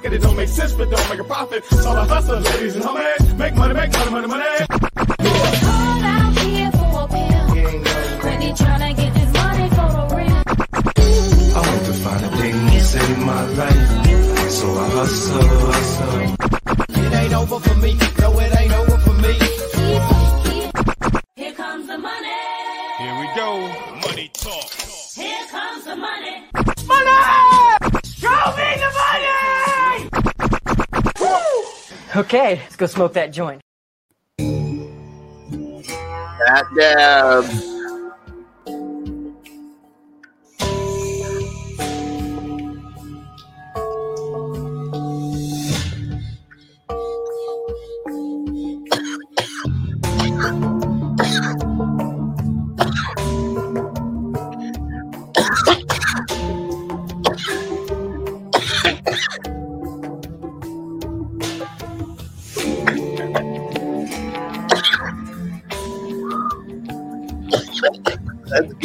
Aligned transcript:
Pocket, 0.00 0.14
it 0.14 0.22
don't 0.22 0.36
make 0.36 0.48
sense, 0.48 0.72
but 0.72 0.90
don't 0.90 1.10
make 1.10 1.18
a 1.18 1.24
profit. 1.24 1.64
So 1.64 1.90
I 1.90 2.06
hustle, 2.06 2.40
ladies 2.40 2.76
and 2.76 2.84
homies. 2.84 3.36
Make 3.36 3.54
money, 3.54 3.74
make 3.74 3.92
money, 3.92 4.10
money, 4.10 4.26
money. 4.26 4.69
Okay, 32.32 32.60
let's 32.62 32.76
go 32.76 32.86
smoke 32.86 33.14
that 33.14 33.32
joint. 33.32 33.60
That 36.38 36.64
dab. 36.76 37.69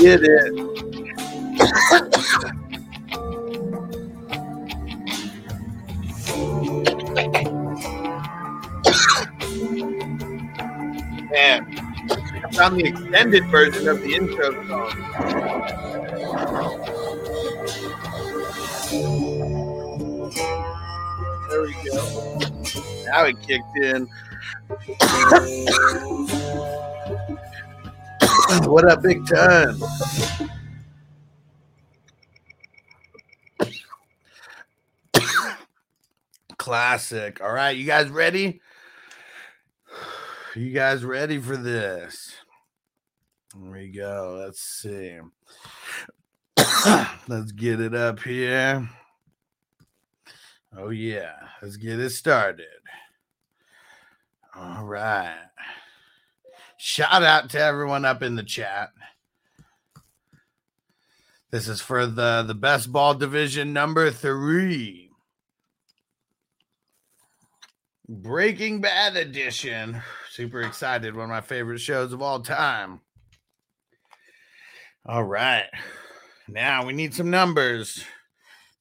Get 0.06 0.22
it. 0.24 0.54
Man, 11.32 11.66
I 12.44 12.52
found 12.52 12.80
the 12.80 12.86
extended 12.86 13.46
version 13.48 13.88
of 13.88 14.00
the 14.02 14.14
intro 14.14 14.52
song. 14.68 14.92
There 21.50 21.62
we 21.64 21.74
go. 21.84 21.96
Now 23.06 23.26
it 23.26 23.42
kicked 23.42 23.76
in. 23.78 24.08
what 28.68 28.86
up, 28.86 29.02
Big 29.02 29.26
Ton? 29.28 29.80
Classic. 36.58 37.42
All 37.42 37.52
right, 37.52 37.78
you 37.78 37.86
guys 37.86 38.10
ready? 38.10 38.62
You 40.56 40.72
guys 40.72 41.04
ready 41.04 41.38
for 41.38 41.58
this? 41.58 42.34
Here 43.54 43.72
we 43.72 43.90
go. 43.90 44.42
Let's 44.44 44.62
see. 44.62 45.20
Let's 47.28 47.52
get 47.52 47.80
it 47.80 47.94
up 47.94 48.20
here. 48.22 48.90
Oh, 50.78 50.90
yeah. 50.90 51.36
Let's 51.62 51.78
get 51.78 52.00
it 52.00 52.10
started. 52.10 52.66
All 54.56 54.84
right. 54.86 55.36
Shout 56.78 57.24
out 57.24 57.50
to 57.52 57.60
everyone 57.60 58.06
up 58.06 58.22
in 58.22 58.36
the 58.36 58.44
chat. 58.44 58.90
This 61.52 61.68
is 61.68 61.82
for 61.82 62.06
the 62.06 62.44
the 62.46 62.54
best 62.54 62.92
ball 62.92 63.14
division 63.14 63.72
number 63.72 64.12
three. 64.12 65.10
Breaking 68.08 68.82
Bad 68.82 69.16
edition. 69.16 70.02
Super 70.30 70.62
excited. 70.62 71.16
One 71.16 71.24
of 71.24 71.30
my 71.30 71.42
favorite 71.42 71.80
shows 71.80 72.14
of 72.14 72.22
all 72.22 72.42
time. 72.42 73.00
All 75.06 75.24
right. 75.24 75.66
Now 76.48 76.86
we 76.86 76.94
need 76.94 77.14
some 77.14 77.30
numbers. 77.30 78.04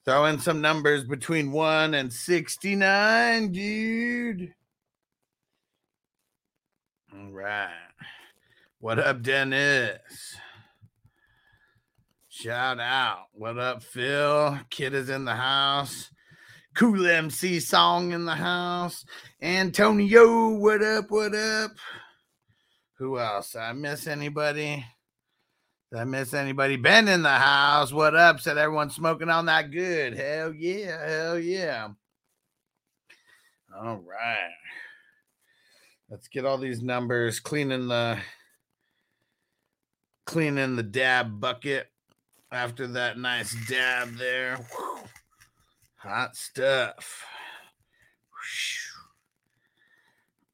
Throw 0.04 0.26
in 0.26 0.38
some 0.38 0.60
numbers 0.60 1.04
between 1.04 1.52
1 1.52 1.94
and 1.94 2.12
69, 2.12 3.52
dude. 3.52 4.54
All 7.16 7.30
right. 7.30 7.68
What 8.80 8.98
up, 8.98 9.22
Dennis? 9.22 10.00
Shout 12.28 12.80
out. 12.80 13.26
What 13.32 13.56
up, 13.56 13.84
Phil? 13.84 14.58
Kid 14.68 14.94
is 14.94 15.08
in 15.08 15.24
the 15.24 15.36
house. 15.36 16.10
Cool 16.74 17.06
MC 17.06 17.60
song 17.60 18.12
in 18.12 18.24
the 18.24 18.34
house. 18.34 19.04
Antonio, 19.40 20.54
what 20.54 20.82
up? 20.82 21.08
What 21.08 21.36
up? 21.36 21.70
Who 22.98 23.20
else? 23.20 23.52
Did 23.52 23.60
I 23.60 23.72
miss 23.74 24.08
anybody? 24.08 24.84
Did 25.92 26.00
I 26.00 26.04
miss 26.04 26.34
anybody? 26.34 26.76
Ben 26.76 27.06
in 27.06 27.22
the 27.22 27.28
house. 27.28 27.92
What 27.92 28.16
up? 28.16 28.40
Said 28.40 28.58
everyone 28.58 28.90
smoking 28.90 29.28
on 29.28 29.46
that 29.46 29.70
good. 29.70 30.16
Hell 30.16 30.52
yeah. 30.52 31.08
Hell 31.08 31.38
yeah. 31.38 31.88
All 33.72 33.98
right. 33.98 34.50
Let's 36.14 36.28
get 36.28 36.44
all 36.44 36.58
these 36.58 36.80
numbers 36.80 37.40
cleaning 37.40 37.88
the 37.88 38.16
cleaning 40.26 40.76
the 40.76 40.82
dab 40.84 41.40
bucket 41.40 41.88
after 42.52 42.86
that 42.86 43.18
nice 43.18 43.52
dab 43.66 44.14
there. 44.16 44.64
Hot 45.96 46.36
stuff. 46.36 47.24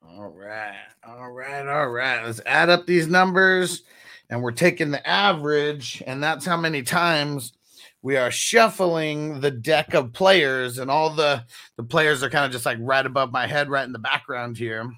All 0.02 0.30
right. 0.30 0.78
All 1.06 1.30
right. 1.30 1.68
All 1.68 1.90
right. 1.90 2.24
Let's 2.24 2.40
add 2.46 2.70
up 2.70 2.86
these 2.86 3.06
numbers 3.06 3.82
and 4.30 4.42
we're 4.42 4.52
taking 4.52 4.90
the 4.90 5.06
average 5.06 6.02
and 6.06 6.22
that's 6.22 6.46
how 6.46 6.56
many 6.56 6.82
times 6.82 7.52
we 8.00 8.16
are 8.16 8.30
shuffling 8.30 9.40
the 9.40 9.50
deck 9.50 9.92
of 9.92 10.14
players 10.14 10.78
and 10.78 10.90
all 10.90 11.10
the 11.10 11.44
the 11.76 11.84
players 11.84 12.22
are 12.22 12.30
kind 12.30 12.46
of 12.46 12.50
just 12.50 12.64
like 12.64 12.78
right 12.80 13.04
above 13.04 13.30
my 13.30 13.46
head 13.46 13.68
right 13.68 13.84
in 13.84 13.92
the 13.92 13.98
background 13.98 14.56
here. 14.56 14.90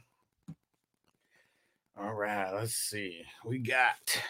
All 2.02 2.14
right, 2.14 2.50
let's 2.52 2.74
see. 2.74 3.22
We 3.44 3.60
got 3.60 4.21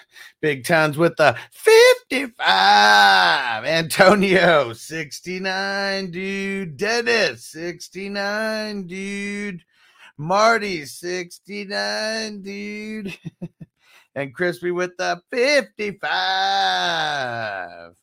Big 0.43 0.67
Tons 0.67 0.99
with 0.99 1.17
the 1.17 1.35
55. 1.53 3.65
Antonio, 3.65 4.75
69, 4.75 6.11
dude. 6.11 6.77
Dennis, 6.77 7.47
69, 7.47 8.87
dude. 8.87 9.65
Marty, 10.19 10.85
69, 10.85 12.43
dude. 12.43 13.17
and 14.15 14.35
Crispy 14.35 14.71
with 14.71 14.95
the 14.99 15.23
55. 15.31 17.95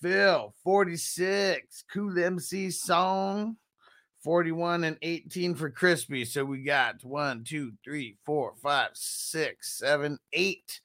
Phil, 0.00 0.54
46. 0.64 1.84
Cool 1.92 2.18
MC 2.18 2.70
song. 2.70 3.58
41 4.22 4.84
and 4.84 4.96
18 5.02 5.54
for 5.54 5.70
Crispy. 5.70 6.24
So 6.24 6.44
we 6.44 6.62
got 6.62 7.04
one, 7.04 7.44
two, 7.44 7.72
three, 7.84 8.16
four, 8.24 8.54
five, 8.62 8.90
six, 8.94 9.78
seven, 9.78 10.18
eight. 10.32 10.80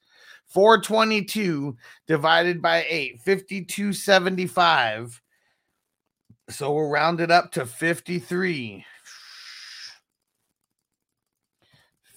422 0.48 1.76
divided 2.06 2.62
by 2.62 2.86
8, 2.88 3.20
5275. 3.20 5.20
So 6.48 6.72
we'll 6.72 6.88
round 6.88 7.20
it 7.20 7.30
up 7.30 7.50
to 7.52 7.66
53. 7.66 8.84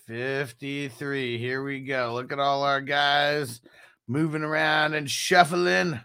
53. 0.05 1.37
Here 1.37 1.63
we 1.63 1.81
go. 1.81 2.13
Look 2.13 2.31
at 2.31 2.39
all 2.39 2.63
our 2.63 2.81
guys 2.81 3.61
moving 4.07 4.43
around 4.43 4.93
and 4.93 5.09
shuffling. 5.09 5.99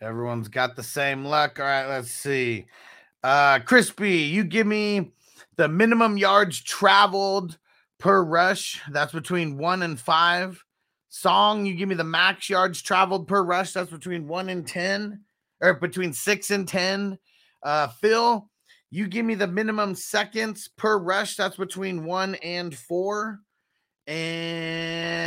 Everyone's 0.00 0.48
got 0.48 0.76
the 0.76 0.82
same 0.82 1.24
luck. 1.24 1.58
All 1.58 1.66
right, 1.66 1.86
let's 1.86 2.10
see. 2.10 2.66
Uh 3.22 3.58
Crispy, 3.60 4.18
you 4.18 4.44
give 4.44 4.66
me 4.66 5.12
the 5.56 5.68
minimum 5.68 6.18
yards 6.18 6.60
traveled 6.62 7.58
per 7.98 8.22
rush. 8.22 8.80
That's 8.90 9.12
between 9.12 9.58
one 9.58 9.82
and 9.82 9.98
five. 9.98 10.62
Song, 11.08 11.64
you 11.64 11.74
give 11.74 11.88
me 11.88 11.94
the 11.94 12.04
max 12.04 12.50
yards 12.50 12.82
traveled 12.82 13.26
per 13.26 13.42
rush. 13.42 13.72
That's 13.72 13.90
between 13.90 14.28
one 14.28 14.50
and 14.50 14.66
10, 14.66 15.20
or 15.62 15.74
between 15.74 16.12
six 16.12 16.50
and 16.50 16.68
10. 16.68 17.18
Uh, 17.62 17.88
Phil, 17.88 18.50
you 18.90 19.08
give 19.08 19.24
me 19.24 19.34
the 19.34 19.46
minimum 19.46 19.94
seconds 19.94 20.68
per 20.76 20.98
rush. 20.98 21.36
That's 21.36 21.56
between 21.56 22.04
one 22.04 22.34
and 22.36 22.76
four. 22.76 23.40
And 24.06 25.26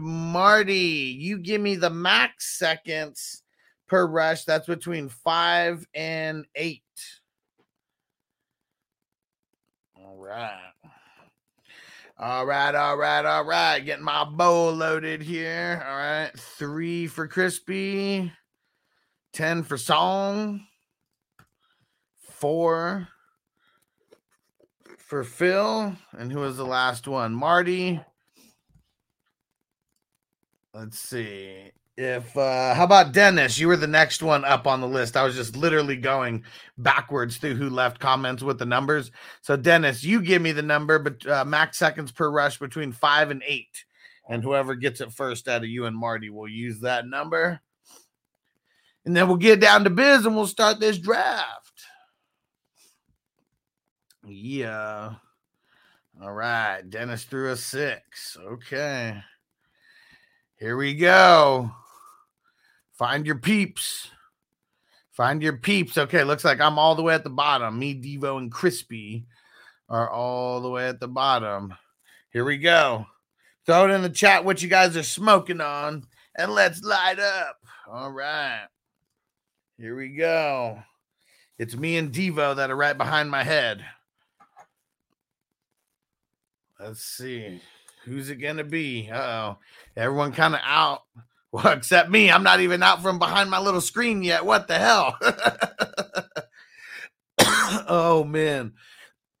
Marty, 0.00 1.16
you 1.18 1.38
give 1.38 1.60
me 1.60 1.76
the 1.76 1.90
max 1.90 2.58
seconds 2.58 3.42
per 3.86 4.06
rush. 4.06 4.44
That's 4.44 4.66
between 4.66 5.08
five 5.08 5.86
and 5.94 6.46
eight. 6.54 6.82
All 9.94 10.16
right. 10.16 10.72
All 12.18 12.44
right, 12.44 12.74
all 12.74 12.96
right, 12.98 13.24
all 13.24 13.44
right. 13.44 13.80
Getting 13.80 14.04
my 14.04 14.24
bowl 14.24 14.72
loaded 14.72 15.22
here. 15.22 15.82
All 15.86 15.96
right. 15.96 16.30
Three 16.36 17.06
for 17.06 17.26
Crispy, 17.26 18.30
10 19.32 19.62
for 19.62 19.78
Song, 19.78 20.66
four 22.18 23.08
for 25.10 25.24
Phil. 25.24 25.92
And 26.12 26.30
who 26.30 26.38
was 26.38 26.56
the 26.56 26.64
last 26.64 27.08
one? 27.08 27.34
Marty. 27.34 28.00
Let's 30.72 31.00
see. 31.00 31.72
If 31.96 32.34
uh 32.36 32.72
how 32.74 32.84
about 32.84 33.12
Dennis? 33.12 33.58
You 33.58 33.66
were 33.66 33.76
the 33.76 33.88
next 33.88 34.22
one 34.22 34.44
up 34.44 34.68
on 34.68 34.80
the 34.80 34.86
list. 34.86 35.16
I 35.16 35.24
was 35.24 35.34
just 35.34 35.56
literally 35.56 35.96
going 35.96 36.44
backwards 36.78 37.36
through 37.36 37.56
who 37.56 37.68
left 37.68 37.98
comments 37.98 38.42
with 38.42 38.60
the 38.60 38.64
numbers. 38.64 39.10
So 39.42 39.56
Dennis, 39.56 40.04
you 40.04 40.22
give 40.22 40.40
me 40.40 40.52
the 40.52 40.62
number, 40.62 41.00
but 41.00 41.26
uh, 41.26 41.44
max 41.44 41.76
seconds 41.76 42.12
per 42.12 42.30
rush 42.30 42.58
between 42.58 42.92
five 42.92 43.32
and 43.32 43.42
eight, 43.46 43.84
and 44.28 44.44
whoever 44.44 44.76
gets 44.76 45.00
it 45.00 45.12
first 45.12 45.48
out 45.48 45.64
of 45.64 45.68
you 45.68 45.86
and 45.86 45.96
Marty 45.96 46.30
will 46.30 46.48
use 46.48 46.80
that 46.80 47.06
number. 47.06 47.60
And 49.04 49.16
then 49.16 49.26
we'll 49.26 49.38
get 49.38 49.60
down 49.60 49.82
to 49.84 49.90
biz 49.90 50.24
and 50.24 50.36
we'll 50.36 50.46
start 50.46 50.78
this 50.78 50.98
draft. 50.98 51.69
Yeah. 54.26 55.14
All 56.22 56.32
right. 56.32 56.82
Dennis 56.88 57.24
threw 57.24 57.50
a 57.50 57.56
six. 57.56 58.36
Okay. 58.40 59.22
Here 60.56 60.76
we 60.76 60.94
go. 60.94 61.70
Find 62.92 63.24
your 63.24 63.38
peeps. 63.38 64.10
Find 65.12 65.42
your 65.42 65.56
peeps. 65.56 65.96
Okay, 65.96 66.22
looks 66.22 66.44
like 66.44 66.60
I'm 66.60 66.78
all 66.78 66.94
the 66.94 67.02
way 67.02 67.14
at 67.14 67.24
the 67.24 67.30
bottom. 67.30 67.78
Me, 67.78 67.94
Devo, 67.94 68.38
and 68.38 68.52
Crispy 68.52 69.26
are 69.88 70.10
all 70.10 70.60
the 70.60 70.68
way 70.68 70.88
at 70.88 71.00
the 71.00 71.08
bottom. 71.08 71.74
Here 72.30 72.44
we 72.44 72.58
go. 72.58 73.06
Throw 73.66 73.88
it 73.88 73.94
in 73.94 74.02
the 74.02 74.10
chat 74.10 74.44
what 74.44 74.62
you 74.62 74.68
guys 74.68 74.96
are 74.96 75.02
smoking 75.02 75.60
on, 75.60 76.04
and 76.36 76.52
let's 76.52 76.82
light 76.82 77.18
up. 77.18 77.56
All 77.90 78.10
right. 78.10 78.66
Here 79.78 79.96
we 79.96 80.10
go. 80.10 80.82
It's 81.58 81.76
me 81.76 81.96
and 81.96 82.12
Devo 82.12 82.56
that 82.56 82.70
are 82.70 82.76
right 82.76 82.96
behind 82.96 83.30
my 83.30 83.42
head. 83.42 83.84
Let's 86.82 87.02
see. 87.02 87.60
Who's 88.04 88.30
it 88.30 88.40
to 88.40 88.64
be? 88.64 89.10
Oh. 89.12 89.58
Everyone 89.96 90.32
kind 90.32 90.54
of 90.54 90.60
out. 90.64 91.02
Well, 91.52 91.72
except 91.72 92.10
me. 92.10 92.30
I'm 92.30 92.44
not 92.44 92.60
even 92.60 92.80
out 92.80 93.02
from 93.02 93.18
behind 93.18 93.50
my 93.50 93.58
little 93.58 93.80
screen 93.80 94.22
yet. 94.22 94.46
What 94.46 94.68
the 94.68 94.78
hell? 94.78 95.18
oh, 97.88 98.22
man. 98.22 98.74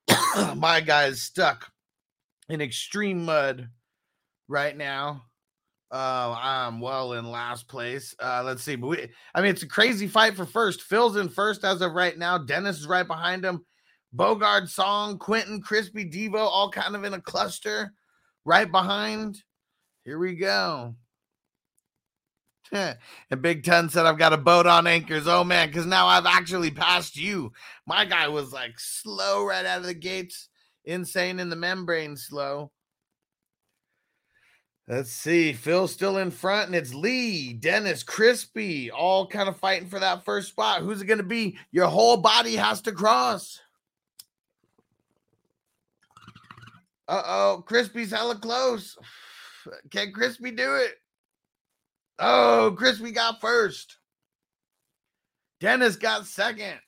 my 0.56 0.80
guy 0.80 1.04
is 1.04 1.22
stuck 1.22 1.70
in 2.48 2.60
extreme 2.60 3.24
mud 3.24 3.68
right 4.48 4.76
now. 4.76 5.22
Uh, 5.92 6.36
I'm 6.36 6.80
well 6.80 7.12
in 7.12 7.30
last 7.30 7.68
place. 7.68 8.12
Uh, 8.18 8.42
let's 8.44 8.64
see. 8.64 8.74
But 8.74 8.86
we, 8.88 9.08
I 9.32 9.40
mean, 9.40 9.52
it's 9.52 9.62
a 9.62 9.68
crazy 9.68 10.08
fight 10.08 10.34
for 10.34 10.46
first. 10.46 10.82
Phil's 10.82 11.16
in 11.16 11.28
first 11.28 11.64
as 11.64 11.80
of 11.80 11.92
right 11.92 12.18
now. 12.18 12.38
Dennis 12.38 12.80
is 12.80 12.88
right 12.88 13.06
behind 13.06 13.44
him. 13.44 13.64
Bogard, 14.14 14.68
Song, 14.68 15.18
Quentin, 15.18 15.60
Crispy, 15.60 16.04
Devo, 16.04 16.38
all 16.38 16.70
kind 16.70 16.96
of 16.96 17.04
in 17.04 17.14
a 17.14 17.20
cluster 17.20 17.92
right 18.44 18.70
behind. 18.70 19.42
Here 20.04 20.18
we 20.18 20.34
go. 20.34 20.94
and 22.72 22.96
Big 23.40 23.64
Ten 23.64 23.88
said, 23.88 24.06
I've 24.06 24.18
got 24.18 24.32
a 24.32 24.38
boat 24.38 24.66
on 24.66 24.86
anchors. 24.86 25.26
Oh, 25.26 25.44
man, 25.44 25.68
because 25.68 25.86
now 25.86 26.06
I've 26.06 26.26
actually 26.26 26.70
passed 26.70 27.16
you. 27.16 27.52
My 27.86 28.04
guy 28.04 28.28
was 28.28 28.52
like 28.52 28.78
slow 28.78 29.44
right 29.44 29.66
out 29.66 29.80
of 29.80 29.86
the 29.86 29.94
gates, 29.94 30.48
insane 30.84 31.40
in 31.40 31.50
the 31.50 31.56
membrane 31.56 32.16
slow. 32.16 32.70
Let's 34.88 35.12
see. 35.12 35.52
Phil's 35.52 35.92
still 35.92 36.18
in 36.18 36.32
front, 36.32 36.66
and 36.66 36.74
it's 36.74 36.92
Lee, 36.92 37.52
Dennis, 37.52 38.02
Crispy, 38.02 38.90
all 38.90 39.24
kind 39.24 39.48
of 39.48 39.56
fighting 39.56 39.88
for 39.88 40.00
that 40.00 40.24
first 40.24 40.48
spot. 40.48 40.82
Who's 40.82 41.00
it 41.00 41.06
going 41.06 41.18
to 41.18 41.24
be? 41.24 41.56
Your 41.70 41.86
whole 41.86 42.16
body 42.16 42.56
has 42.56 42.80
to 42.82 42.92
cross. 42.92 43.60
Uh 47.10 47.22
oh, 47.26 47.64
Crispy's 47.66 48.12
hella 48.12 48.36
close. 48.36 48.96
Can 49.90 50.12
Crispy 50.12 50.52
do 50.52 50.76
it? 50.76 50.94
Oh, 52.20 52.72
Crispy 52.78 53.10
got 53.10 53.40
first. 53.40 53.96
Dennis 55.58 55.96
got 55.96 56.26
second. 56.26 56.78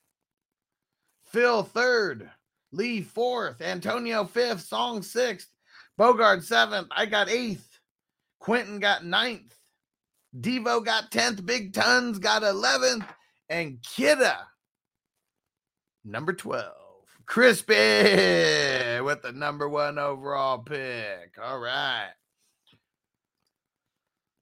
Phil 1.24 1.64
third. 1.64 2.30
Lee 2.70 3.02
fourth. 3.02 3.60
Antonio 3.60 4.24
fifth. 4.24 4.60
Song 4.60 5.02
sixth. 5.02 5.48
Bogard 5.98 6.44
seventh. 6.44 6.86
I 6.92 7.06
got 7.06 7.28
eighth. 7.28 7.80
Quentin 8.38 8.78
got 8.78 9.04
ninth. 9.04 9.56
Devo 10.38 10.84
got 10.84 11.10
10th. 11.10 11.44
Big 11.44 11.72
Tons 11.72 12.18
got 12.18 12.42
11th. 12.42 13.06
And 13.48 13.78
Kidda, 13.82 14.36
number 16.04 16.32
12. 16.32 16.81
Crispy 17.26 19.00
with 19.00 19.22
the 19.22 19.32
number 19.32 19.68
one 19.68 19.98
overall 19.98 20.58
pick. 20.58 21.36
All 21.42 21.58
right. 21.58 22.10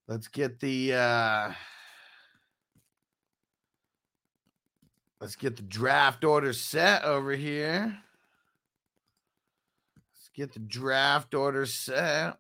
Let's 0.09 0.29
get 0.29 0.59
the 0.59 0.95
uh 0.95 1.53
let's 5.21 5.37
get 5.37 5.57
the 5.57 5.63
draft 5.63 6.25
order 6.25 6.53
set 6.53 7.05
over 7.05 7.33
here. 7.33 7.97
Let's 9.97 10.31
get 10.35 10.53
the 10.53 10.59
draft 10.59 11.33
order 11.35 11.65
set. 11.65 12.39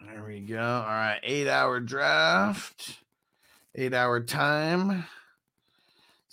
There 0.00 0.24
we 0.24 0.40
go. 0.40 0.60
All 0.60 0.84
right, 0.84 1.18
eight 1.24 1.48
hour 1.48 1.80
draft, 1.80 3.00
eight 3.74 3.92
hour 3.92 4.20
time, 4.20 5.04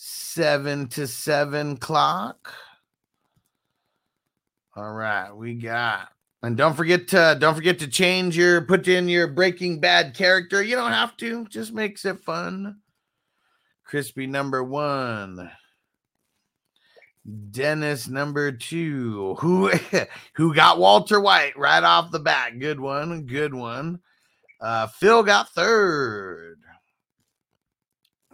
seven 0.06 0.88
to 0.88 1.08
seven 1.08 1.78
clock. 1.78 2.54
All 4.76 4.92
right, 4.92 5.32
we 5.32 5.54
got 5.54 6.10
and 6.42 6.58
don't 6.58 6.76
forget 6.76 7.08
to 7.10 7.38
don't 7.40 7.56
forget 7.56 7.80
to 7.80 7.88
change 7.88 8.36
your 8.36 8.62
put 8.62 8.88
in 8.88 9.08
your 9.08 9.28
Breaking 9.28 9.80
Bad 9.80 10.14
character. 10.14 10.62
You 10.62 10.76
don't 10.76 10.92
have 10.92 11.16
to, 11.18 11.46
just 11.46 11.72
makes 11.74 12.04
it 12.04 12.22
fun. 12.24 12.80
Crispy 13.86 14.28
number 14.28 14.62
one. 14.64 15.50
Dennis 17.52 18.10
number 18.10 18.52
two. 18.52 19.36
Who 19.40 19.72
who 20.34 20.54
got 20.54 20.80
Walter 20.80 21.22
White 21.22 21.58
right 21.58 21.84
off 21.84 22.12
the 22.12 22.20
bat? 22.20 22.60
Good 22.60 22.80
one, 22.80 23.26
good 23.26 23.54
one. 23.54 24.00
Uh, 24.60 24.88
Phil 24.88 25.24
got 25.24 25.50
third. 25.54 26.60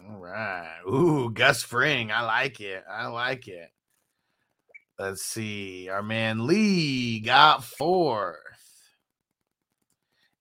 All 0.09 0.17
right. 0.17 0.79
Ooh, 0.87 1.29
Gus 1.29 1.61
Fring. 1.61 2.11
I 2.11 2.23
like 2.23 2.61
it. 2.61 2.83
I 2.89 3.07
like 3.07 3.47
it. 3.47 3.69
Let's 4.97 5.21
see. 5.21 5.87
Our 5.87 6.01
man 6.01 6.47
Lee 6.47 7.19
got 7.19 7.63
fourth. 7.63 8.37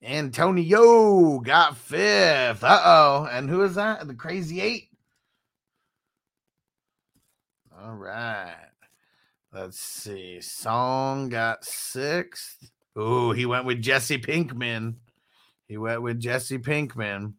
Antonio 0.03 1.39
got 1.41 1.77
fifth. 1.77 2.65
Uh 2.65 2.81
oh. 2.83 3.29
And 3.31 3.51
who 3.51 3.63
is 3.63 3.75
that? 3.75 4.07
The 4.07 4.15
crazy 4.15 4.61
eight. 4.61 4.89
All 7.79 7.95
right. 7.95 8.55
Let's 9.53 9.79
see. 9.79 10.41
Song 10.41 11.29
got 11.29 11.65
sixth. 11.65 12.71
Ooh, 12.99 13.33
he 13.33 13.45
went 13.45 13.67
with 13.67 13.83
Jesse 13.83 14.19
Pinkman. 14.19 14.95
He 15.67 15.77
went 15.77 16.01
with 16.01 16.21
Jesse 16.21 16.59
Pinkman. 16.59 17.35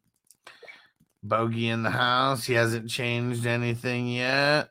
Bogey 1.23 1.69
in 1.69 1.83
the 1.83 1.89
house. 1.89 2.45
He 2.45 2.53
hasn't 2.53 2.89
changed 2.89 3.45
anything 3.45 4.07
yet. 4.07 4.69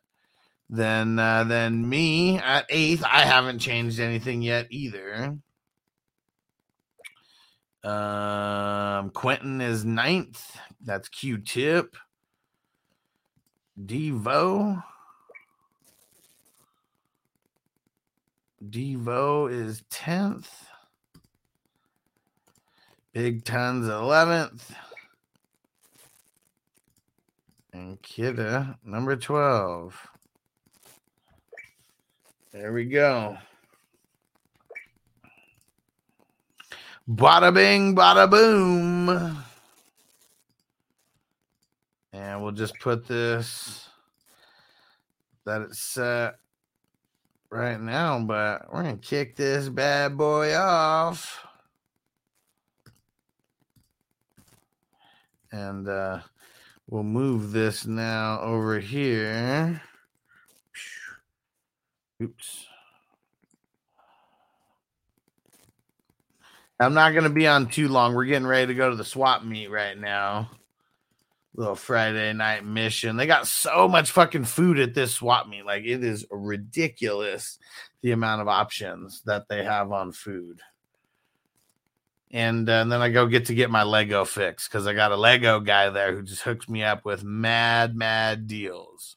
Then 0.70 1.18
uh, 1.18 1.44
then 1.44 1.88
me 1.88 2.38
at 2.38 2.66
eighth. 2.68 3.04
I 3.04 3.22
haven't 3.22 3.58
changed 3.58 4.00
anything 4.00 4.42
yet 4.42 4.66
either. 4.70 5.38
Um, 7.84 9.10
Quentin 9.10 9.60
is 9.60 9.84
ninth. 9.84 10.58
That's 10.84 11.08
Q 11.08 11.38
Tip. 11.38 11.96
Devo. 13.82 14.82
Devo 18.62 19.50
is 19.50 19.82
10th. 19.90 20.48
Big 23.12 23.44
Tons 23.44 23.86
11th. 23.86 24.72
And 27.78 28.02
Kidda 28.02 28.76
number 28.84 29.14
12. 29.14 30.08
There 32.52 32.72
we 32.72 32.86
go. 32.86 33.38
Bada 37.08 37.54
bing, 37.54 37.94
bada 37.94 38.28
boom. 38.28 39.44
And 42.12 42.42
we'll 42.42 42.50
just 42.50 42.76
put 42.80 43.06
this 43.06 43.88
that 45.46 45.62
it's 45.62 45.78
set 45.78 46.34
right 47.48 47.80
now, 47.80 48.18
but 48.18 48.72
we're 48.72 48.82
gonna 48.82 48.96
kick 48.96 49.36
this 49.36 49.68
bad 49.68 50.18
boy 50.18 50.52
off. 50.56 51.46
And 55.52 55.88
uh 55.88 56.18
we'll 56.88 57.02
move 57.02 57.52
this 57.52 57.86
now 57.86 58.40
over 58.40 58.80
here. 58.80 59.80
Oops. 62.22 62.66
I'm 66.80 66.94
not 66.94 67.12
going 67.12 67.24
to 67.24 67.30
be 67.30 67.46
on 67.46 67.68
too 67.68 67.88
long. 67.88 68.14
We're 68.14 68.24
getting 68.24 68.46
ready 68.46 68.68
to 68.68 68.74
go 68.74 68.90
to 68.90 68.96
the 68.96 69.04
swap 69.04 69.44
meet 69.44 69.70
right 69.70 69.98
now. 69.98 70.50
Little 71.54 71.74
Friday 71.74 72.32
night 72.32 72.64
mission. 72.64 73.16
They 73.16 73.26
got 73.26 73.48
so 73.48 73.88
much 73.88 74.12
fucking 74.12 74.44
food 74.44 74.78
at 74.78 74.94
this 74.94 75.14
swap 75.14 75.48
meet. 75.48 75.66
Like 75.66 75.84
it 75.84 76.04
is 76.04 76.24
ridiculous 76.30 77.58
the 78.02 78.12
amount 78.12 78.42
of 78.42 78.48
options 78.48 79.22
that 79.26 79.48
they 79.48 79.64
have 79.64 79.90
on 79.90 80.12
food. 80.12 80.60
And, 82.30 82.68
uh, 82.68 82.72
and 82.72 82.92
then 82.92 83.00
I 83.00 83.08
go 83.08 83.26
get 83.26 83.46
to 83.46 83.54
get 83.54 83.70
my 83.70 83.84
Lego 83.84 84.24
fix 84.24 84.68
because 84.68 84.86
I 84.86 84.92
got 84.92 85.12
a 85.12 85.16
Lego 85.16 85.60
guy 85.60 85.88
there 85.88 86.14
who 86.14 86.22
just 86.22 86.42
hooks 86.42 86.68
me 86.68 86.84
up 86.84 87.04
with 87.04 87.24
mad, 87.24 87.96
mad 87.96 88.46
deals. 88.46 89.16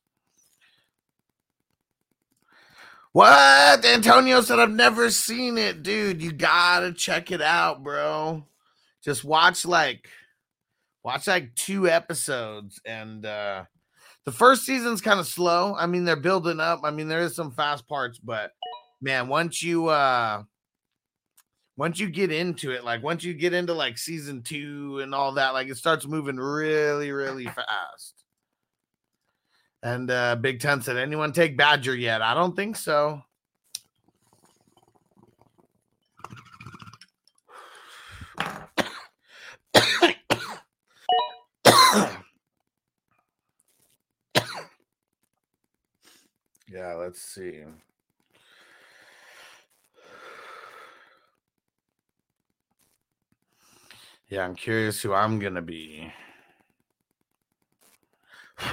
What? 3.11 3.85
Antonio 3.85 4.39
said, 4.39 4.59
I've 4.59 4.71
never 4.71 5.09
seen 5.09 5.57
it, 5.57 5.83
dude. 5.83 6.21
You 6.21 6.31
gotta 6.31 6.93
check 6.93 7.31
it 7.31 7.41
out, 7.41 7.83
bro. 7.83 8.45
Just 9.03 9.25
watch 9.25 9.65
like 9.65 10.07
watch 11.03 11.27
like 11.27 11.53
two 11.55 11.89
episodes 11.89 12.79
and 12.85 13.25
uh 13.25 13.65
the 14.23 14.31
first 14.31 14.65
season's 14.65 15.01
kind 15.01 15.19
of 15.19 15.27
slow. 15.27 15.75
I 15.75 15.87
mean, 15.87 16.05
they're 16.05 16.15
building 16.15 16.59
up. 16.59 16.81
I 16.83 16.91
mean, 16.91 17.07
there 17.07 17.21
is 17.21 17.35
some 17.35 17.51
fast 17.51 17.87
parts, 17.87 18.17
but 18.17 18.51
man, 19.01 19.27
once 19.27 19.61
you 19.61 19.87
uh 19.87 20.43
once 21.77 21.99
you 21.99 22.09
get 22.09 22.31
into 22.31 22.71
it, 22.71 22.83
like 22.83 23.01
once 23.03 23.23
you 23.23 23.33
get 23.33 23.53
into 23.53 23.73
like 23.73 23.97
season 23.97 24.41
two 24.43 24.99
and 25.01 25.15
all 25.15 25.33
that, 25.33 25.53
like 25.53 25.69
it 25.69 25.77
starts 25.77 26.07
moving 26.07 26.37
really, 26.37 27.11
really 27.11 27.45
fast. 27.45 28.23
And 29.83 30.11
uh 30.11 30.35
Big 30.35 30.59
Ten 30.59 30.81
said, 30.81 30.97
anyone 30.97 31.33
take 31.33 31.57
Badger 31.57 31.95
yet? 31.95 32.21
I 32.21 32.33
don't 32.33 32.55
think 32.55 32.75
so. 32.75 33.21
yeah, 46.71 46.93
let's 46.93 47.21
see. 47.21 47.63
Yeah, 54.31 54.45
I'm 54.45 54.55
curious 54.55 55.01
who 55.01 55.13
I'm 55.13 55.39
gonna 55.39 55.63
be. 55.63 56.11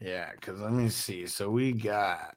Yeah, 0.00 0.32
because 0.32 0.60
let 0.60 0.72
me 0.72 0.90
see. 0.90 1.26
So 1.26 1.50
we 1.50 1.72
got. 1.72 2.36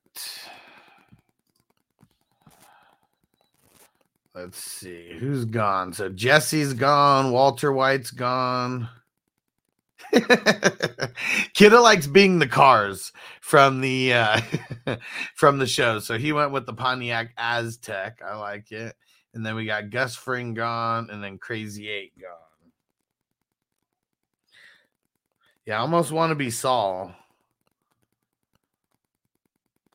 Let's 4.36 4.58
see 4.60 5.18
who's 5.20 5.46
gone. 5.46 5.94
So 5.94 6.10
Jesse's 6.10 6.74
gone. 6.74 7.32
Walter 7.32 7.74
White's 7.74 8.12
gone. 8.12 8.89
Kidda 11.54 11.82
likes 11.82 12.08
being 12.08 12.40
the 12.40 12.48
cars 12.48 13.12
from 13.42 13.82
the 13.82 14.14
uh 14.14 14.42
from 15.36 15.58
the 15.58 15.68
show. 15.68 16.00
So 16.00 16.18
he 16.18 16.32
went 16.34 16.52
with 16.52 16.66
the 16.66 16.74
Pontiac 16.74 17.36
Aztek. 17.38 18.22
I 18.26 18.36
like 18.38 18.72
it. 18.72 18.96
And 19.34 19.46
then 19.46 19.56
we 19.56 19.66
got 19.66 19.90
Gus 19.90 20.16
Fring 20.16 20.54
gone 20.54 21.10
and 21.12 21.24
then 21.24 21.38
Crazy 21.38 21.90
Eight 21.90 22.14
gone. 22.20 22.72
Yeah, 25.66 25.78
I 25.78 25.82
almost 25.82 26.12
want 26.12 26.32
to 26.32 26.36
be 26.36 26.50
Saul. 26.50 27.14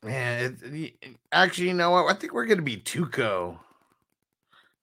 Man, 0.03 0.57
it, 0.63 0.73
it- 1.01 1.17
actually, 1.31 1.69
you 1.69 1.73
know 1.73 1.91
what? 1.91 2.13
I 2.13 2.17
think 2.17 2.33
we're 2.33 2.45
gonna 2.45 2.61
be 2.61 2.77
Tuco. 2.77 3.59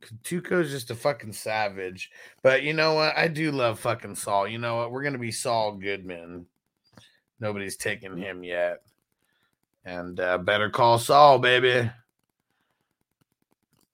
'Cause 0.00 0.12
Tuco's 0.25 0.71
just 0.71 0.90
a 0.90 0.95
fucking 0.95 1.33
savage. 1.33 2.11
But 2.42 2.62
you 2.62 2.73
know 2.73 2.95
what? 2.95 3.16
I 3.16 3.28
do 3.28 3.52
love 3.52 3.78
fucking 3.80 4.14
Saul. 4.14 4.49
You 4.49 4.59
know 4.59 4.76
what? 4.76 4.90
We're 4.92 5.02
gonna 5.02 5.19
be 5.19 5.33
Saul 5.33 5.73
Goodman. 5.73 6.47
Nobody's 7.38 7.76
taking 7.76 8.16
him 8.16 8.42
yet. 8.45 8.83
And 9.85 10.19
uh, 10.21 10.38
better 10.38 10.71
call 10.71 10.99
Saul, 10.99 11.38
baby. 11.38 11.90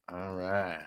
All 0.09 0.35
right. 0.37 0.83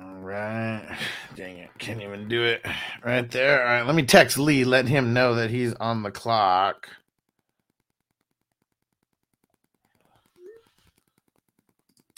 All 0.00 0.20
right. 0.20 0.98
Dang 1.42 1.58
it. 1.58 1.70
Can't 1.76 2.00
even 2.00 2.28
do 2.28 2.44
it 2.44 2.64
right 3.04 3.28
there. 3.28 3.66
All 3.66 3.72
right. 3.72 3.84
Let 3.84 3.96
me 3.96 4.04
text 4.04 4.38
Lee, 4.38 4.62
let 4.64 4.86
him 4.86 5.12
know 5.12 5.34
that 5.34 5.50
he's 5.50 5.74
on 5.74 6.04
the 6.04 6.12
clock. 6.12 6.88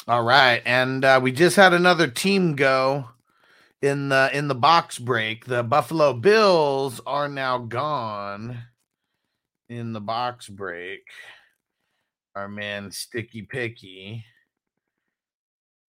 All 0.06 0.22
right. 0.22 0.60
And 0.66 1.06
uh, 1.06 1.20
we 1.22 1.32
just 1.32 1.56
had 1.56 1.72
another 1.72 2.06
team 2.06 2.54
go 2.54 3.08
in 3.80 4.10
the 4.10 4.28
in 4.34 4.48
the 4.48 4.54
box 4.54 4.98
break. 4.98 5.46
The 5.46 5.62
Buffalo 5.62 6.12
Bills 6.12 7.00
are 7.06 7.28
now 7.28 7.56
gone 7.56 8.58
in 9.70 9.94
the 9.94 10.02
box 10.02 10.50
break. 10.50 11.00
Our 12.36 12.48
man 12.48 12.90
Sticky 12.90 13.40
Picky 13.40 14.26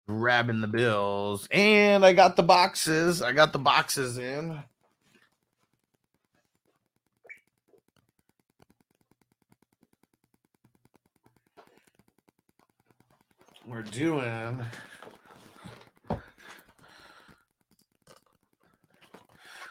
grabbing 0.06 0.60
the 0.60 0.66
bills. 0.66 1.48
And 1.50 2.04
i 2.04 2.12
got 2.12 2.36
the 2.36 2.42
boxes. 2.42 3.22
I 3.22 3.32
got 3.32 3.52
the 3.52 3.58
boxes 3.58 4.18
in. 4.18 4.62
We're 13.66 13.82
doing 13.82 14.62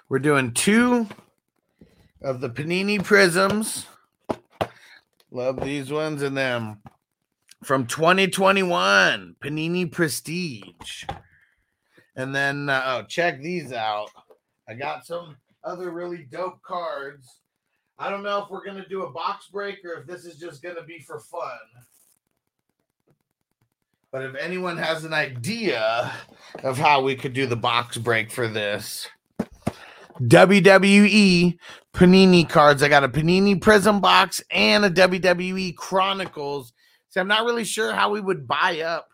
we're 0.09 0.19
doing 0.19 0.51
two 0.51 1.07
of 2.21 2.41
the 2.41 2.49
panini 2.49 2.99
prizms. 2.99 3.85
Love 5.29 5.63
these 5.63 5.91
ones 5.91 6.23
and 6.23 6.35
then 6.35 6.77
from 7.63 7.87
2021 7.87 9.35
panini 9.41 9.91
prestige. 9.91 11.05
And 12.15 12.33
then 12.33 12.69
uh, 12.69 12.83
oh 12.85 13.03
check 13.03 13.41
these 13.41 13.71
out. 13.71 14.09
I 14.67 14.73
got 14.73 15.05
some 15.05 15.37
other 15.63 15.91
really 15.91 16.27
dope 16.31 16.61
cards. 16.61 17.39
I 17.97 18.09
don't 18.09 18.23
know 18.23 18.43
if 18.43 18.49
we're 18.49 18.65
gonna 18.65 18.87
do 18.87 19.03
a 19.03 19.11
box 19.11 19.47
break 19.47 19.83
or 19.85 20.01
if 20.01 20.07
this 20.07 20.25
is 20.25 20.37
just 20.37 20.61
gonna 20.61 20.83
be 20.83 20.99
for 20.99 21.19
fun. 21.19 21.59
But 24.11 24.23
if 24.23 24.35
anyone 24.35 24.77
has 24.77 25.05
an 25.05 25.13
idea 25.13 26.13
of 26.63 26.77
how 26.77 27.01
we 27.01 27.15
could 27.15 27.33
do 27.33 27.47
the 27.47 27.55
box 27.55 27.97
break 27.97 28.31
for 28.31 28.47
this. 28.47 29.07
WWE 30.21 31.57
Panini 31.93 32.47
cards. 32.47 32.83
I 32.83 32.89
got 32.89 33.03
a 33.03 33.09
Panini 33.09 33.59
Prizm 33.59 33.99
box 34.01 34.43
and 34.51 34.85
a 34.85 34.91
WWE 34.91 35.75
Chronicles 35.75 36.73
See, 37.13 37.19
I'm 37.19 37.27
not 37.27 37.45
really 37.45 37.63
sure 37.63 37.93
how 37.93 38.09
we 38.09 38.19
would 38.19 38.47
buy 38.47 38.81
up, 38.81 39.07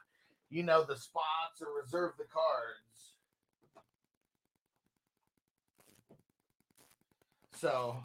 you 0.50 0.63
know, 0.63 0.86
the 0.86 0.96
spots 0.96 1.62
or 1.62 1.68
reserve 1.84 2.13
the 2.18 2.24
cards. 2.24 3.15
So 7.58 7.98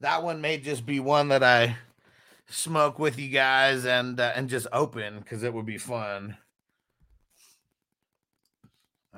that 0.00 0.22
one 0.22 0.42
may 0.42 0.58
just 0.58 0.84
be 0.84 1.00
one 1.00 1.28
that 1.28 1.42
I 1.42 1.76
smoke 2.50 2.98
with 2.98 3.18
you 3.18 3.30
guys 3.30 3.86
and 3.86 4.20
uh, 4.20 4.32
and 4.36 4.50
just 4.50 4.66
open 4.70 5.20
because 5.20 5.42
it 5.42 5.54
would 5.54 5.64
be 5.64 5.78
fun. 5.78 6.36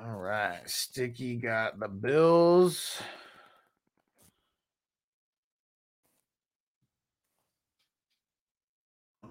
All 0.01 0.15
right, 0.15 0.61
Sticky 0.65 1.35
got 1.35 1.77
the 1.77 1.89
Bills. 1.89 3.01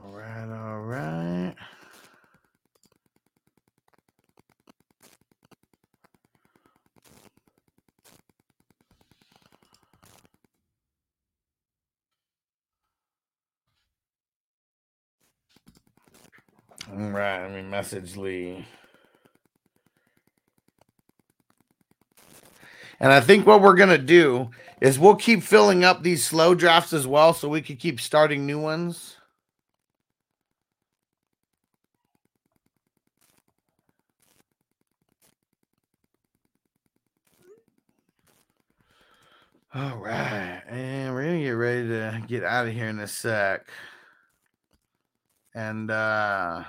All 0.04 0.12
right, 0.12 0.50
all 0.50 0.80
right. 0.80 1.54
All 16.92 17.10
right, 17.10 17.42
let 17.42 17.52
me 17.52 17.62
message 17.62 18.16
Lee. 18.16 18.66
And 23.00 23.12
I 23.12 23.20
think 23.20 23.46
what 23.46 23.62
we're 23.62 23.76
going 23.76 23.90
to 23.90 23.98
do 23.98 24.50
is 24.80 24.98
we'll 24.98 25.16
keep 25.16 25.42
filling 25.42 25.84
up 25.84 26.02
these 26.02 26.24
slow 26.24 26.54
drafts 26.54 26.92
as 26.92 27.06
well 27.06 27.34
so 27.34 27.48
we 27.48 27.62
can 27.62 27.76
keep 27.76 28.00
starting 28.00 28.46
new 28.46 28.60
ones. 28.60 29.16
All 39.80 39.96
right. 39.96 40.60
And 40.68 41.14
we're 41.14 41.22
to 41.38 41.42
get 41.42 41.50
ready 41.52 41.88
to 41.88 42.22
get 42.28 42.44
out 42.44 42.66
of 42.66 42.74
here 42.74 42.88
in 42.88 42.98
a 42.98 43.06
sec. 43.06 43.66
And, 45.54 45.90
uh, 45.90 46.64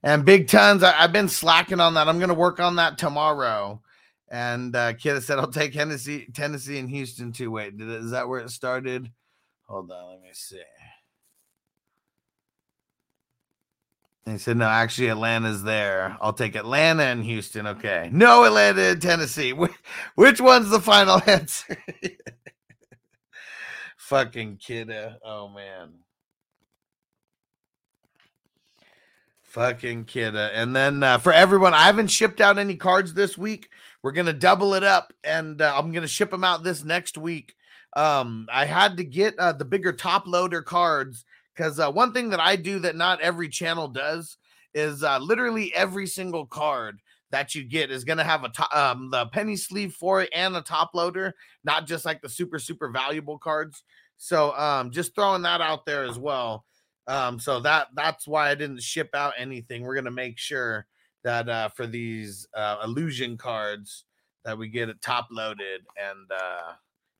and 0.00 0.24
big 0.24 0.46
tons. 0.46 0.84
I, 0.84 0.92
have 0.92 1.12
been 1.12 1.28
slacking 1.28 1.80
on 1.80 1.94
that. 1.94 2.06
I'm 2.06 2.18
to 2.28 2.34
work 2.34 2.60
on 2.60 2.76
that 2.76 2.98
tomorrow. 2.98 3.82
And 4.28 4.76
uh, 4.76 4.92
Kid 4.92 5.20
said, 5.24 5.40
I'll 5.40 5.50
take 5.50 5.72
Tennessee, 5.72 6.28
Tennessee 6.32 6.78
and 6.78 6.88
Houston 6.88 7.32
too. 7.32 7.50
Wait, 7.50 7.74
is 7.80 8.12
that 8.12 8.28
where 8.28 8.38
it 8.38 8.50
started? 8.50 9.10
Hold 9.64 9.90
on. 9.90 10.12
Let 10.12 10.22
me 10.22 10.28
see. 10.34 10.62
And 14.26 14.34
he 14.34 14.38
said, 14.40 14.56
no, 14.56 14.66
actually, 14.66 15.08
Atlanta's 15.08 15.62
there. 15.62 16.16
I'll 16.20 16.32
take 16.32 16.56
Atlanta 16.56 17.04
and 17.04 17.24
Houston. 17.24 17.64
Okay. 17.68 18.10
No, 18.12 18.42
Atlanta 18.42 18.82
and 18.82 19.00
Tennessee. 19.00 19.52
Which, 19.52 20.40
one's 20.40 20.68
the 20.68 20.80
final 20.80 21.22
answer? 21.28 21.78
Fucking 23.96 24.56
kidda. 24.56 25.18
Oh, 25.24 25.48
man. 25.48 25.90
Fucking 29.44 30.06
kidda. 30.06 30.50
And 30.54 30.74
then 30.74 31.04
uh, 31.04 31.18
for 31.18 31.32
everyone, 31.32 31.72
I 31.72 31.84
haven't 31.84 32.08
shipped 32.08 32.40
out 32.40 32.58
any 32.58 32.74
cards 32.74 33.14
this 33.14 33.38
week. 33.38 33.68
We're 34.02 34.10
going 34.10 34.26
to 34.26 34.32
double 34.32 34.74
it 34.74 34.82
up 34.82 35.12
and 35.22 35.62
uh, 35.62 35.72
I'm 35.76 35.92
going 35.92 36.02
to 36.02 36.08
ship 36.08 36.32
them 36.32 36.44
out 36.44 36.64
this 36.64 36.84
next 36.84 37.16
week. 37.16 37.54
Um, 37.94 38.48
I 38.52 38.64
had 38.64 38.96
to 38.96 39.04
get 39.04 39.38
uh, 39.38 39.52
the 39.52 39.64
bigger 39.64 39.92
top 39.92 40.26
loader 40.26 40.62
cards 40.62 41.24
because 41.56 41.80
uh, 41.80 41.90
one 41.90 42.12
thing 42.12 42.30
that 42.30 42.40
I 42.40 42.56
do 42.56 42.78
that 42.80 42.96
not 42.96 43.20
every 43.20 43.48
channel 43.48 43.88
does 43.88 44.36
is 44.74 45.02
uh, 45.02 45.18
literally 45.18 45.74
every 45.74 46.06
single 46.06 46.46
card 46.46 47.00
that 47.30 47.54
you 47.54 47.64
get 47.64 47.90
is 47.90 48.04
going 48.04 48.18
to 48.18 48.24
have 48.24 48.44
a 48.44 48.48
top, 48.50 48.74
um, 48.74 49.10
the 49.10 49.26
penny 49.26 49.56
sleeve 49.56 49.94
for 49.94 50.22
it 50.22 50.30
and 50.34 50.56
a 50.56 50.62
top 50.62 50.90
loader, 50.94 51.34
not 51.64 51.86
just 51.86 52.04
like 52.04 52.20
the 52.20 52.28
super 52.28 52.58
super 52.58 52.90
valuable 52.90 53.38
cards. 53.38 53.82
So 54.18 54.56
um, 54.56 54.90
just 54.90 55.14
throwing 55.14 55.42
that 55.42 55.60
out 55.60 55.86
there 55.86 56.04
as 56.04 56.18
well. 56.18 56.64
Um, 57.08 57.38
so 57.38 57.60
that 57.60 57.88
that's 57.94 58.26
why 58.26 58.50
I 58.50 58.54
didn't 58.54 58.82
ship 58.82 59.10
out 59.14 59.34
anything. 59.38 59.82
We're 59.82 59.94
gonna 59.94 60.10
make 60.10 60.38
sure 60.38 60.86
that 61.24 61.48
uh, 61.48 61.68
for 61.70 61.86
these 61.86 62.46
uh, 62.54 62.78
illusion 62.84 63.36
cards 63.36 64.04
that 64.44 64.56
we 64.56 64.68
get 64.68 64.88
it 64.88 65.00
top 65.02 65.26
loaded 65.30 65.82
and 65.96 66.30
uh, 66.30 66.72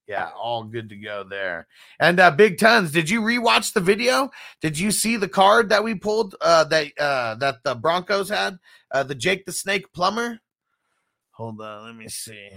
yeah, 0.07 0.31
all 0.40 0.64
good 0.64 0.88
to 0.90 0.97
go 0.97 1.25
there. 1.25 1.66
And 1.99 2.21
uh, 2.21 2.31
Big 2.31 2.59
Tons, 2.59 2.92
did 2.92 3.11
you 3.11 3.21
rewatch 3.21 3.73
the 3.73 3.81
video? 3.81 4.31
Did 4.61 4.79
you 4.79 4.90
see 4.90 5.16
the 5.16 5.29
card 5.29 5.69
that 5.71 5.83
we 5.83 5.95
pulled 5.95 6.37
uh, 6.40 6.64
that 6.64 6.92
uh, 6.99 7.35
that 7.37 7.57
the 7.64 7.75
Broncos 7.75 8.29
had? 8.29 8.59
Uh, 8.90 9.03
the 9.03 9.14
Jake 9.14 9.45
the 9.45 9.53
Snake 9.53 9.92
Plumber. 9.92 10.40
Hold 11.33 11.61
on, 11.61 11.87
let 11.87 11.97
me 11.97 12.09
see. 12.09 12.49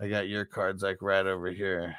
I 0.00 0.08
got 0.08 0.28
your 0.28 0.44
cards 0.44 0.82
like 0.82 1.02
right 1.02 1.26
over 1.26 1.50
here. 1.50 1.96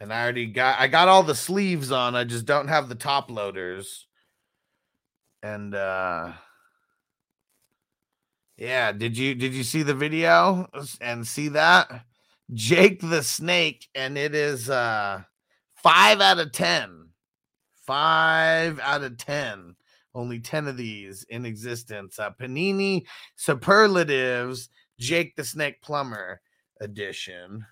And 0.00 0.12
I 0.12 0.22
already 0.22 0.46
got 0.46 0.78
I 0.78 0.86
got 0.86 1.08
all 1.08 1.24
the 1.24 1.34
sleeves 1.34 1.90
on. 1.90 2.14
I 2.14 2.22
just 2.24 2.46
don't 2.46 2.68
have 2.68 2.88
the 2.88 2.94
top 2.94 3.30
loaders. 3.30 4.06
And 5.42 5.74
uh 5.74 6.32
yeah, 8.58 8.90
did 8.92 9.16
you 9.16 9.34
did 9.34 9.54
you 9.54 9.62
see 9.62 9.82
the 9.82 9.94
video 9.94 10.68
and 11.00 11.26
see 11.26 11.48
that? 11.48 12.04
Jake 12.52 13.00
the 13.00 13.22
Snake, 13.22 13.88
and 13.94 14.18
it 14.18 14.34
is 14.34 14.68
uh 14.68 15.22
five 15.76 16.20
out 16.20 16.40
of 16.40 16.52
ten. 16.52 17.08
Five 17.86 18.80
out 18.80 19.04
of 19.04 19.16
ten. 19.16 19.76
Only 20.14 20.40
10 20.40 20.66
of 20.66 20.76
these 20.76 21.24
in 21.28 21.46
existence. 21.46 22.18
Uh, 22.18 22.30
Panini 22.30 23.04
Superlatives 23.36 24.68
Jake 24.98 25.36
the 25.36 25.44
Snake 25.44 25.80
Plumber 25.80 26.40
edition. 26.80 27.64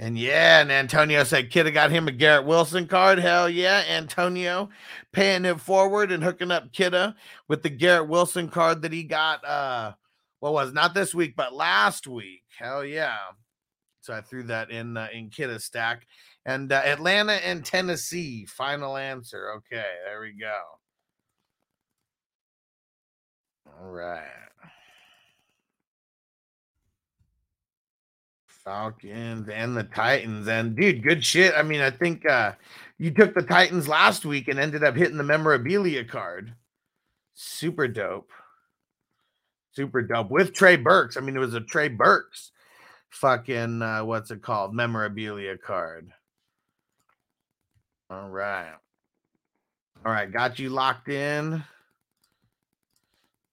And 0.00 0.18
yeah, 0.18 0.62
and 0.62 0.72
Antonio 0.72 1.24
said 1.24 1.50
Kidda 1.50 1.74
got 1.74 1.90
him 1.90 2.08
a 2.08 2.12
Garrett 2.12 2.46
Wilson 2.46 2.86
card. 2.86 3.18
Hell 3.18 3.50
yeah, 3.50 3.84
Antonio 3.86 4.70
paying 5.12 5.44
it 5.44 5.60
forward 5.60 6.10
and 6.10 6.24
hooking 6.24 6.50
up 6.50 6.72
Kidda 6.72 7.14
with 7.48 7.62
the 7.62 7.68
Garrett 7.68 8.08
Wilson 8.08 8.48
card 8.48 8.80
that 8.80 8.94
he 8.94 9.02
got. 9.04 9.44
Uh, 9.44 9.92
what 10.38 10.54
was 10.54 10.72
not 10.72 10.94
this 10.94 11.14
week, 11.14 11.34
but 11.36 11.52
last 11.52 12.06
week. 12.06 12.44
Hell 12.58 12.82
yeah! 12.82 13.18
So 14.00 14.14
I 14.14 14.22
threw 14.22 14.44
that 14.44 14.70
in 14.70 14.96
uh, 14.96 15.08
in 15.12 15.28
Kidda's 15.28 15.66
stack. 15.66 16.06
And 16.46 16.72
uh, 16.72 16.80
Atlanta 16.82 17.34
and 17.34 17.62
Tennessee. 17.62 18.46
Final 18.46 18.96
answer. 18.96 19.52
Okay, 19.56 19.84
there 20.06 20.22
we 20.22 20.32
go. 20.32 20.60
All 23.66 23.90
right. 23.90 24.49
Falcons 28.64 29.48
and 29.48 29.76
the 29.76 29.84
Titans. 29.84 30.48
And 30.48 30.76
dude, 30.76 31.02
good 31.02 31.24
shit. 31.24 31.54
I 31.56 31.62
mean, 31.62 31.80
I 31.80 31.90
think 31.90 32.26
uh 32.26 32.52
you 32.98 33.10
took 33.10 33.34
the 33.34 33.42
Titans 33.42 33.88
last 33.88 34.24
week 34.24 34.48
and 34.48 34.58
ended 34.58 34.84
up 34.84 34.96
hitting 34.96 35.16
the 35.16 35.22
memorabilia 35.22 36.04
card. 36.04 36.54
Super 37.34 37.88
dope. 37.88 38.30
Super 39.72 40.02
dope 40.02 40.30
with 40.30 40.52
Trey 40.52 40.76
Burks. 40.76 41.16
I 41.16 41.20
mean, 41.20 41.36
it 41.36 41.40
was 41.40 41.54
a 41.54 41.60
Trey 41.60 41.88
Burks 41.88 42.52
fucking 43.10 43.82
uh 43.82 44.04
what's 44.04 44.30
it 44.30 44.42
called? 44.42 44.74
Memorabilia 44.74 45.56
card. 45.56 46.12
All 48.10 48.28
right. 48.28 48.74
All 50.04 50.12
right, 50.12 50.32
got 50.32 50.58
you 50.58 50.70
locked 50.70 51.08
in 51.08 51.62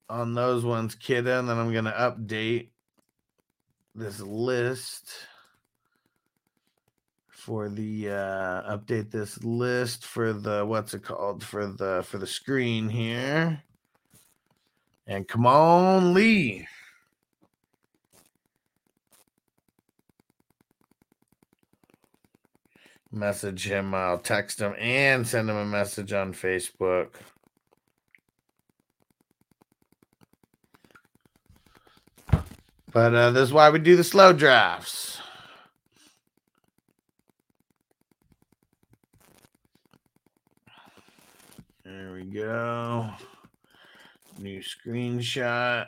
on 0.10 0.34
those 0.34 0.64
ones, 0.64 0.96
kid. 0.96 1.28
And 1.28 1.50
then 1.50 1.58
I'm 1.58 1.74
gonna 1.74 1.92
update 1.92 2.70
this 3.98 4.20
list 4.22 5.12
for 7.30 7.68
the 7.68 8.10
uh 8.10 8.78
update 8.78 9.10
this 9.10 9.44
list 9.44 10.06
for 10.06 10.34
the 10.34 10.64
what's 10.64 10.94
it 10.94 11.04
called? 11.04 11.44
For 11.44 11.66
the 11.66 12.06
for 12.08 12.20
the 12.20 12.28
screen 12.28 12.90
here. 12.90 13.64
And 15.08 15.28
come 15.28 15.48
on 15.48 16.14
lee. 16.14 16.68
Message 23.12 23.66
him 23.68 23.96
i'll 23.96 24.20
text 24.20 24.60
him 24.62 24.76
and 24.78 25.26
send 25.26 25.50
him 25.50 25.56
a 25.56 25.66
message 25.66 26.14
on 26.14 26.34
facebook 26.34 27.16
But 32.98 33.14
uh, 33.14 33.30
this 33.30 33.44
is 33.44 33.54
why 33.54 33.70
we 33.70 33.78
do 33.78 33.96
the 33.96 34.04
slow 34.04 34.34
drafts. 34.34 35.22
There 41.86 42.12
we 42.14 42.24
go. 42.24 43.12
New 44.40 44.64
screenshot. 44.64 45.86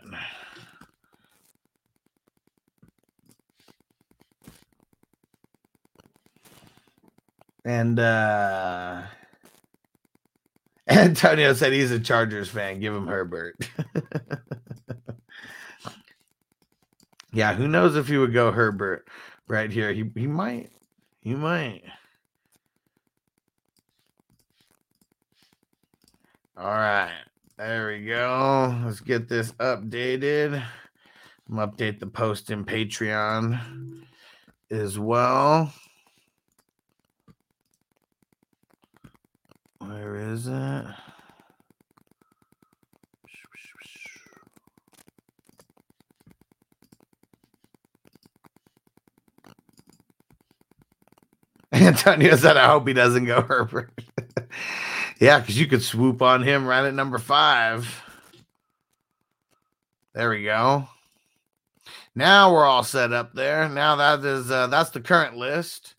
And 7.65 7.99
uh 7.99 9.01
Antonio 10.87 11.53
said 11.53 11.73
he's 11.73 11.89
a 11.89 11.99
Chargers 11.99 12.49
fan. 12.49 12.79
Give 12.79 12.93
him 12.93 13.07
Herbert. 13.07 13.55
yeah, 17.39 17.53
who 17.53 17.69
knows 17.69 17.95
if 17.95 18.09
he 18.09 18.17
would 18.17 18.33
go 18.33 18.51
Herbert 18.51 19.07
right 19.47 19.71
here. 19.71 19.93
He 19.93 20.03
he 20.13 20.27
might. 20.27 20.71
He 21.21 21.35
might. 21.35 21.83
All 26.57 26.65
right. 26.65 27.23
There 27.57 27.87
we 27.87 28.05
go. 28.05 28.77
Let's 28.83 28.99
get 28.99 29.29
this 29.29 29.53
updated. 29.53 30.61
I'm 31.49 31.55
update 31.55 32.01
the 32.01 32.07
post 32.07 32.51
in 32.51 32.65
Patreon 32.65 34.03
as 34.69 34.99
well. 34.99 35.73
Where 39.77 40.33
is 40.33 40.45
it? 40.45 40.85
Antonio 51.89 52.35
said, 52.35 52.55
I 52.55 52.67
hope 52.67 52.87
he 52.87 52.93
doesn't 52.93 53.25
go 53.25 53.41
Herbert. 53.41 53.91
yeah, 55.19 55.39
because 55.39 55.59
you 55.59 55.65
could 55.65 55.81
swoop 55.81 56.21
on 56.21 56.43
him 56.43 56.67
right 56.67 56.85
at 56.85 56.93
number 56.93 57.17
five. 57.17 58.03
There 60.13 60.29
we 60.29 60.43
go. 60.43 60.87
Now 62.13 62.53
we're 62.53 62.65
all 62.65 62.83
set 62.83 63.11
up 63.11 63.33
there. 63.33 63.67
Now 63.69 63.95
that 63.95 64.23
is 64.23 64.51
uh, 64.51 64.67
that's 64.67 64.91
the 64.91 65.01
current 65.01 65.35
list. 65.35 65.95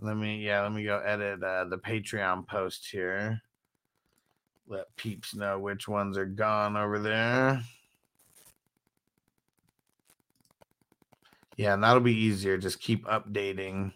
Let 0.00 0.16
me 0.16 0.44
yeah, 0.44 0.62
let 0.62 0.72
me 0.72 0.84
go 0.84 1.00
edit 1.00 1.42
uh, 1.42 1.64
the 1.64 1.78
Patreon 1.78 2.46
post 2.46 2.88
here. 2.88 3.40
Let 4.68 4.94
peeps 4.96 5.34
know 5.34 5.58
which 5.58 5.88
ones 5.88 6.16
are 6.16 6.26
gone 6.26 6.76
over 6.76 7.00
there. 7.00 7.62
Yeah, 11.56 11.74
and 11.74 11.82
that'll 11.82 12.00
be 12.00 12.16
easier. 12.16 12.58
Just 12.58 12.80
keep 12.80 13.06
updating 13.06 13.92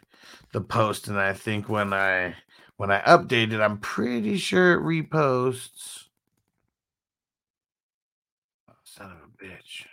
the 0.52 0.60
post, 0.60 1.08
and 1.08 1.18
I 1.18 1.32
think 1.34 1.68
when 1.68 1.92
I 1.92 2.36
when 2.76 2.90
I 2.90 3.00
update 3.02 3.52
it, 3.52 3.60
I'm 3.60 3.78
pretty 3.78 4.38
sure 4.38 4.74
it 4.74 4.82
reposts. 4.82 6.04
Oh, 8.70 8.74
son 8.84 9.12
of 9.12 9.18
a 9.18 9.44
bitch. 9.44 9.86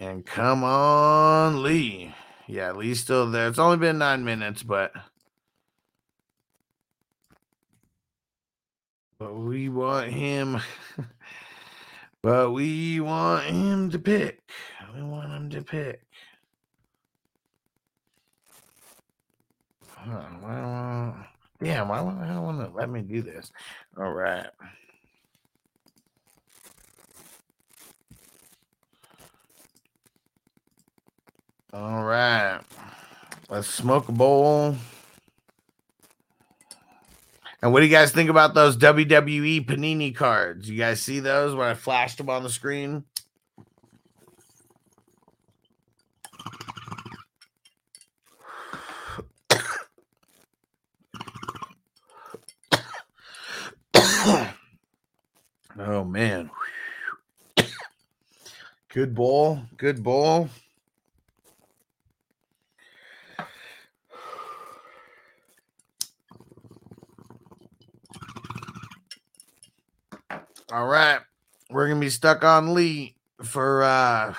And 0.00 0.26
come 0.26 0.64
on, 0.64 1.62
Lee. 1.62 2.14
Yeah, 2.48 2.72
Lee's 2.72 3.00
still 3.00 3.30
there. 3.30 3.48
It's 3.48 3.58
only 3.58 3.78
been 3.78 3.98
nine 3.98 4.24
minutes, 4.24 4.62
but 4.62 4.92
but 9.18 9.34
we 9.34 9.68
want 9.68 10.10
him. 10.10 10.60
but 12.22 12.52
we 12.52 13.00
want 13.00 13.44
him 13.46 13.90
to 13.90 13.98
pick. 13.98 14.40
We 14.94 15.02
want 15.02 15.32
him 15.32 15.50
to 15.50 15.62
pick. 15.62 16.02
Huh, 19.88 20.22
don't- 20.40 21.26
Damn, 21.62 21.88
why 21.88 21.98
I 21.98 22.02
want 22.02 22.58
to 22.60 22.70
let 22.76 22.90
me 22.90 23.02
do 23.02 23.22
this? 23.22 23.52
All 23.96 24.12
right. 24.12 24.48
All 31.72 32.04
right. 32.04 32.60
Let's 33.48 33.68
smoke 33.68 34.08
a 34.08 34.12
bowl. 34.12 34.76
And 37.62 37.72
what 37.72 37.80
do 37.80 37.86
you 37.86 37.92
guys 37.92 38.10
think 38.10 38.28
about 38.28 38.54
those 38.54 38.76
WWE 38.76 39.64
Panini 39.64 40.12
cards? 40.12 40.68
You 40.68 40.76
guys 40.76 41.00
see 41.00 41.20
those 41.20 41.54
when 41.54 41.68
I 41.68 41.74
flashed 41.74 42.18
them 42.18 42.28
on 42.28 42.42
the 42.42 42.50
screen? 42.50 43.04
oh 55.78 56.04
man. 56.04 56.50
Good 58.88 59.14
bowl. 59.14 59.60
Good 59.76 60.02
bowl. 60.02 60.50
All 70.72 70.86
right. 70.86 71.20
We're 71.68 71.86
going 71.86 72.00
to 72.00 72.06
be 72.06 72.08
stuck 72.08 72.44
on 72.44 72.72
Lee 72.72 73.14
for 73.42 73.82
uh 73.82 74.32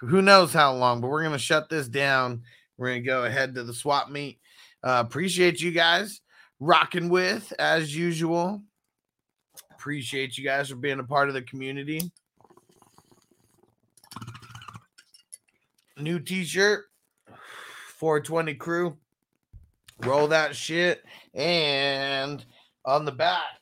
who 0.00 0.22
knows 0.22 0.50
how 0.54 0.72
long, 0.72 1.02
but 1.02 1.08
we're 1.08 1.20
going 1.20 1.34
to 1.34 1.38
shut 1.38 1.68
this 1.68 1.88
down. 1.88 2.42
We're 2.78 2.86
going 2.86 3.02
to 3.02 3.06
go 3.06 3.24
ahead 3.24 3.54
to 3.54 3.64
the 3.64 3.74
swap 3.74 4.08
meet. 4.08 4.38
Uh 4.82 5.04
appreciate 5.06 5.60
you 5.60 5.70
guys 5.70 6.22
rocking 6.58 7.10
with 7.10 7.52
as 7.58 7.94
usual. 7.94 8.62
Appreciate 9.72 10.38
you 10.38 10.44
guys 10.44 10.70
for 10.70 10.76
being 10.76 11.00
a 11.00 11.04
part 11.04 11.28
of 11.28 11.34
the 11.34 11.42
community. 11.42 12.00
New 15.98 16.18
t-shirt 16.18 16.86
420 17.98 18.54
crew. 18.54 18.96
Roll 20.00 20.28
that 20.28 20.56
shit 20.56 21.04
and 21.34 22.42
on 22.86 23.04
the 23.04 23.12
back 23.12 23.57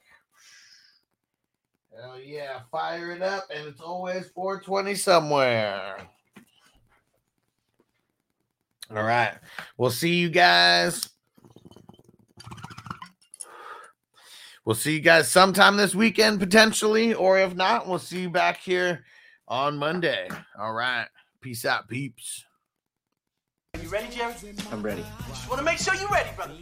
Hell 1.98 2.20
yeah, 2.20 2.60
fire 2.70 3.12
it 3.12 3.22
up, 3.22 3.48
and 3.54 3.66
it's 3.66 3.80
always 3.80 4.28
420 4.34 4.94
somewhere. 4.94 5.96
All 8.94 9.02
right, 9.02 9.34
we'll 9.78 9.90
see 9.90 10.14
you 10.14 10.28
guys. 10.28 11.08
We'll 14.66 14.74
see 14.74 14.94
you 14.94 15.00
guys 15.00 15.30
sometime 15.30 15.76
this 15.78 15.94
weekend, 15.94 16.38
potentially, 16.38 17.14
or 17.14 17.38
if 17.38 17.54
not, 17.54 17.88
we'll 17.88 17.98
see 17.98 18.22
you 18.22 18.30
back 18.30 18.58
here 18.58 19.04
on 19.48 19.78
Monday. 19.78 20.28
All 20.58 20.74
right, 20.74 21.06
peace 21.40 21.64
out, 21.64 21.88
peeps. 21.88 22.44
Are 23.74 23.80
you 23.80 23.88
ready, 23.88 24.14
Jerry? 24.14 24.34
I'm 24.70 24.82
ready. 24.82 25.04
Just 25.28 25.48
want 25.48 25.60
to 25.60 25.64
make 25.64 25.78
sure 25.78 25.94
you're 25.94 26.10
ready, 26.10 26.28
brother. 26.36 26.54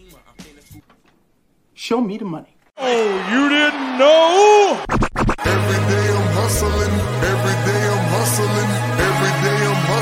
Show 1.73 2.01
me 2.01 2.19
the 2.19 2.25
money. 2.25 2.57
Every 2.77 3.49
day 3.51 3.71
I'm 3.73 4.94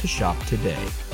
to 0.00 0.06
shop 0.06 0.38
today. 0.46 1.07